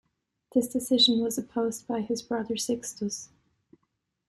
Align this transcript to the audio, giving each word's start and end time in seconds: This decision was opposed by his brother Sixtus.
This 0.55 0.67
decision 0.67 1.21
was 1.21 1.37
opposed 1.37 1.85
by 1.85 2.01
his 2.01 2.23
brother 2.23 2.57
Sixtus. 2.57 3.29